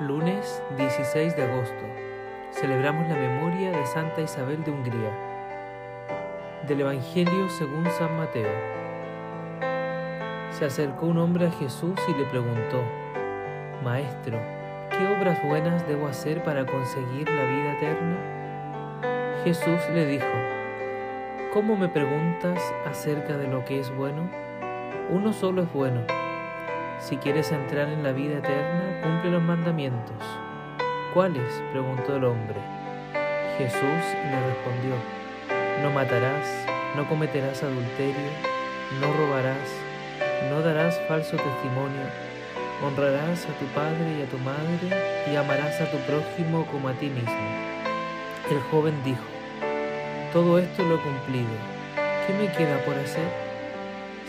Lunes 0.00 0.62
16 0.78 1.36
de 1.36 1.42
agosto. 1.42 1.84
Celebramos 2.52 3.06
la 3.06 3.16
memoria 3.16 3.70
de 3.70 3.84
Santa 3.84 4.22
Isabel 4.22 4.64
de 4.64 4.70
Hungría. 4.70 5.10
Del 6.66 6.80
Evangelio 6.80 7.50
según 7.50 7.84
San 7.98 8.16
Mateo. 8.16 8.48
Se 10.52 10.64
acercó 10.64 11.04
un 11.04 11.18
hombre 11.18 11.48
a 11.48 11.50
Jesús 11.50 12.00
y 12.08 12.14
le 12.14 12.24
preguntó, 12.24 12.82
Maestro, 13.84 14.38
¿qué 14.88 15.06
obras 15.18 15.46
buenas 15.46 15.86
debo 15.86 16.06
hacer 16.06 16.42
para 16.44 16.64
conseguir 16.64 17.28
la 17.28 17.44
vida 17.44 17.72
eterna? 17.74 19.42
Jesús 19.44 19.80
le 19.92 20.06
dijo, 20.06 20.32
¿cómo 21.52 21.76
me 21.76 21.88
preguntas 21.88 22.58
acerca 22.86 23.36
de 23.36 23.48
lo 23.48 23.66
que 23.66 23.80
es 23.80 23.94
bueno? 23.94 24.30
Uno 25.10 25.34
solo 25.34 25.64
es 25.64 25.72
bueno 25.74 26.00
si 27.00 27.16
quieres 27.16 27.50
entrar 27.50 27.88
en 27.88 28.02
la 28.02 28.12
vida 28.12 28.38
eterna, 28.38 29.00
cumple 29.02 29.30
los 29.30 29.42
mandamientos. 29.42 30.16
¿Cuáles? 31.14 31.62
preguntó 31.72 32.16
el 32.16 32.24
hombre. 32.24 32.56
Jesús 33.56 33.82
le 33.82 34.46
respondió, 34.46 34.94
no 35.82 35.90
matarás, 35.90 36.46
no 36.96 37.08
cometerás 37.08 37.62
adulterio, 37.62 38.30
no 39.00 39.12
robarás, 39.14 39.68
no 40.50 40.60
darás 40.60 40.98
falso 41.08 41.36
testimonio, 41.36 42.06
honrarás 42.84 43.44
a 43.44 43.58
tu 43.58 43.64
padre 43.74 44.18
y 44.18 44.22
a 44.22 44.26
tu 44.26 44.38
madre 44.38 45.30
y 45.30 45.36
amarás 45.36 45.80
a 45.80 45.90
tu 45.90 45.98
prójimo 45.98 46.66
como 46.66 46.88
a 46.88 46.92
ti 46.92 47.06
mismo. 47.06 47.32
El 48.50 48.60
joven 48.70 48.94
dijo, 49.04 49.24
todo 50.32 50.58
esto 50.58 50.82
lo 50.84 50.96
he 50.96 51.00
cumplido, 51.00 51.50
¿qué 52.26 52.34
me 52.34 52.52
queda 52.52 52.78
por 52.84 52.94
hacer? 52.94 53.49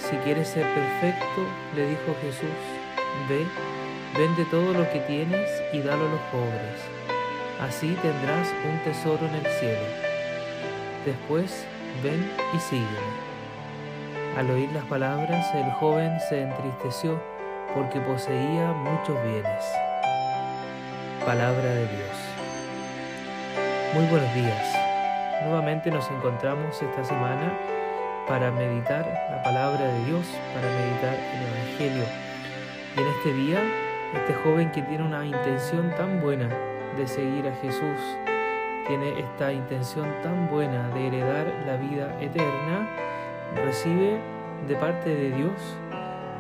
Si 0.09 0.15
quieres 0.17 0.47
ser 0.47 0.65
perfecto, 0.73 1.41
le 1.75 1.87
dijo 1.87 2.15
Jesús, 2.21 2.49
ve, 3.29 3.45
vende 4.17 4.45
todo 4.45 4.73
lo 4.73 4.89
que 4.91 4.99
tienes 5.01 5.49
y 5.71 5.79
dalo 5.79 6.05
a 6.05 6.09
los 6.09 6.19
pobres. 6.31 6.81
Así 7.61 7.95
tendrás 8.01 8.47
un 8.65 8.79
tesoro 8.83 9.25
en 9.27 9.35
el 9.35 9.45
cielo. 9.45 9.85
Después, 11.05 11.65
ven 12.03 12.29
y 12.53 12.59
sígueme. 12.59 13.31
Al 14.37 14.49
oír 14.49 14.71
las 14.71 14.85
palabras, 14.85 15.53
el 15.53 15.69
joven 15.73 16.19
se 16.29 16.41
entristeció 16.41 17.21
porque 17.75 17.99
poseía 17.99 18.71
muchos 18.71 19.21
bienes. 19.23 19.63
Palabra 21.25 21.63
de 21.63 21.87
Dios. 21.87 22.17
Muy 23.93 24.05
buenos 24.07 24.33
días. 24.33 24.75
Nuevamente 25.43 25.91
nos 25.91 26.09
encontramos 26.09 26.81
esta 26.81 27.03
semana 27.03 27.53
para 28.27 28.51
meditar 28.51 29.05
la 29.29 29.43
palabra 29.43 29.85
de 29.85 30.05
Dios, 30.05 30.25
para 30.53 30.67
meditar 30.67 31.15
el 31.15 31.47
Evangelio. 31.47 32.03
Y 32.95 33.01
en 33.01 33.07
este 33.07 33.33
día, 33.33 33.59
este 34.13 34.33
joven 34.43 34.71
que 34.71 34.81
tiene 34.81 35.03
una 35.03 35.25
intención 35.25 35.91
tan 35.95 36.21
buena 36.21 36.49
de 36.97 37.07
seguir 37.07 37.47
a 37.47 37.55
Jesús, 37.55 38.17
tiene 38.87 39.19
esta 39.19 39.51
intención 39.53 40.07
tan 40.23 40.49
buena 40.49 40.89
de 40.89 41.07
heredar 41.07 41.47
la 41.65 41.77
vida 41.77 42.15
eterna, 42.19 42.89
recibe 43.65 44.19
de 44.67 44.75
parte 44.75 45.09
de 45.09 45.31
Dios 45.31 45.77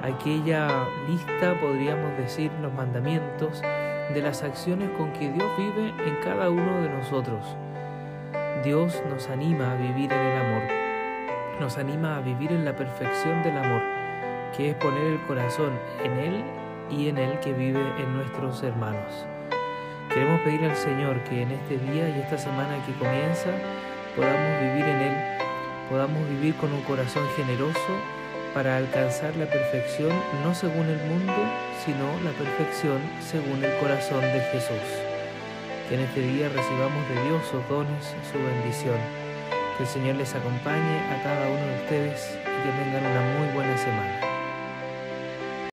aquella 0.03 0.87
lista, 1.07 1.59
podríamos 1.59 2.17
decir, 2.17 2.51
los 2.61 2.73
mandamientos 2.73 3.61
de 3.61 4.21
las 4.21 4.43
acciones 4.43 4.89
con 4.97 5.13
que 5.13 5.31
Dios 5.31 5.49
vive 5.57 5.93
en 6.05 6.15
cada 6.23 6.49
uno 6.49 6.81
de 6.81 6.89
nosotros. 6.89 7.55
Dios 8.63 9.01
nos 9.09 9.29
anima 9.29 9.71
a 9.71 9.75
vivir 9.75 10.11
en 10.11 10.19
el 10.19 10.37
amor 10.37 10.90
nos 11.61 11.77
anima 11.77 12.17
a 12.17 12.21
vivir 12.21 12.51
en 12.51 12.65
la 12.65 12.75
perfección 12.75 13.43
del 13.43 13.55
amor, 13.55 13.83
que 14.57 14.71
es 14.71 14.75
poner 14.77 15.03
el 15.03 15.21
corazón 15.27 15.69
en 16.03 16.11
Él 16.17 16.43
y 16.89 17.07
en 17.07 17.19
Él 17.19 17.39
que 17.39 17.53
vive 17.53 17.79
en 17.99 18.17
nuestros 18.17 18.63
hermanos. 18.63 19.27
Queremos 20.11 20.41
pedir 20.41 20.65
al 20.65 20.75
Señor 20.75 21.23
que 21.25 21.43
en 21.43 21.51
este 21.51 21.77
día 21.77 22.09
y 22.09 22.19
esta 22.19 22.39
semana 22.39 22.83
que 22.87 22.93
comienza 22.93 23.51
podamos 24.15 24.59
vivir 24.59 24.85
en 24.85 25.01
Él, 25.01 25.15
podamos 25.87 26.27
vivir 26.29 26.55
con 26.55 26.73
un 26.73 26.81
corazón 26.81 27.23
generoso 27.37 27.93
para 28.55 28.77
alcanzar 28.77 29.35
la 29.35 29.45
perfección 29.45 30.11
no 30.43 30.55
según 30.55 30.87
el 30.87 30.97
mundo, 30.97 31.37
sino 31.85 32.09
la 32.25 32.31
perfección 32.31 32.97
según 33.21 33.63
el 33.63 33.77
corazón 33.77 34.21
de 34.21 34.41
Jesús. 34.51 34.89
Que 35.87 35.93
en 35.93 36.01
este 36.01 36.21
día 36.21 36.49
recibamos 36.49 37.07
de 37.07 37.21
Dios 37.29 37.45
sus 37.51 37.69
dones, 37.69 38.15
su 38.31 38.39
bendición 38.39 39.30
que 39.81 39.87
el 39.87 39.93
Señor 39.93 40.15
les 40.15 40.35
acompañe 40.35 40.99
a 41.09 41.23
cada 41.23 41.47
uno 41.49 41.65
de 41.65 41.75
ustedes 41.77 42.37
y 42.43 42.63
que 42.63 42.83
tengan 42.83 43.03
una 43.03 43.39
muy 43.39 43.47
buena 43.55 43.75
semana. 43.77 44.30